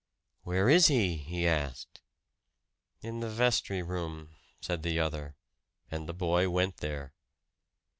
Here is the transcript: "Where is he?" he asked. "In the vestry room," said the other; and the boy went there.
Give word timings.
"Where 0.41 0.67
is 0.67 0.87
he?" 0.87 1.15
he 1.17 1.45
asked. 1.47 2.01
"In 3.01 3.19
the 3.19 3.29
vestry 3.29 3.83
room," 3.83 4.35
said 4.59 4.81
the 4.81 4.99
other; 4.99 5.35
and 5.91 6.09
the 6.09 6.11
boy 6.15 6.49
went 6.49 6.77
there. 6.77 7.13